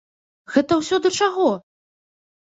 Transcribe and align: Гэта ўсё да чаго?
Гэта 0.53 0.77
ўсё 0.79 0.97
да 1.03 1.11
чаго? 1.17 1.49